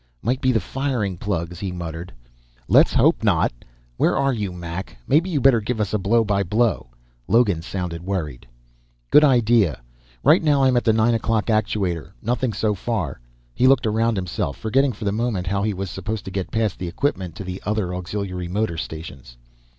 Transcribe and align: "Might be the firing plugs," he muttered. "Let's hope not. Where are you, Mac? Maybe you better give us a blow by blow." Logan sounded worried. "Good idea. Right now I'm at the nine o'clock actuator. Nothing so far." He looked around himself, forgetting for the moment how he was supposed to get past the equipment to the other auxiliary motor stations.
"Might 0.23 0.41
be 0.41 0.51
the 0.51 0.59
firing 0.59 1.15
plugs," 1.15 1.59
he 1.59 1.71
muttered. 1.71 2.11
"Let's 2.67 2.91
hope 2.95 3.23
not. 3.23 3.51
Where 3.97 4.17
are 4.17 4.33
you, 4.33 4.51
Mac? 4.51 4.97
Maybe 5.07 5.29
you 5.29 5.39
better 5.39 5.61
give 5.61 5.79
us 5.79 5.93
a 5.93 5.99
blow 5.99 6.23
by 6.23 6.41
blow." 6.41 6.89
Logan 7.27 7.61
sounded 7.61 8.01
worried. 8.01 8.47
"Good 9.11 9.23
idea. 9.23 9.79
Right 10.23 10.41
now 10.41 10.63
I'm 10.63 10.75
at 10.75 10.85
the 10.85 10.91
nine 10.91 11.13
o'clock 11.13 11.45
actuator. 11.51 12.13
Nothing 12.19 12.51
so 12.51 12.73
far." 12.73 13.19
He 13.53 13.67
looked 13.67 13.85
around 13.85 14.15
himself, 14.17 14.57
forgetting 14.57 14.91
for 14.93 15.05
the 15.05 15.11
moment 15.11 15.45
how 15.45 15.61
he 15.61 15.71
was 15.71 15.91
supposed 15.91 16.25
to 16.25 16.31
get 16.31 16.49
past 16.49 16.79
the 16.79 16.87
equipment 16.87 17.35
to 17.35 17.43
the 17.43 17.61
other 17.63 17.93
auxiliary 17.93 18.47
motor 18.47 18.77
stations. 18.77 19.37